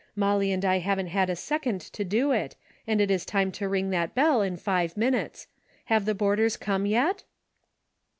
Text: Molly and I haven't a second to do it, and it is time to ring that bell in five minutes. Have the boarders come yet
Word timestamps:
Molly 0.15 0.51
and 0.51 0.65
I 0.65 0.79
haven't 0.79 1.15
a 1.15 1.35
second 1.35 1.79
to 1.79 2.03
do 2.03 2.31
it, 2.31 2.55
and 2.87 2.99
it 2.99 3.11
is 3.11 3.23
time 3.23 3.51
to 3.51 3.69
ring 3.69 3.91
that 3.91 4.15
bell 4.15 4.41
in 4.41 4.57
five 4.57 4.97
minutes. 4.97 5.45
Have 5.93 6.05
the 6.05 6.15
boarders 6.15 6.57
come 6.57 6.87
yet 6.87 7.23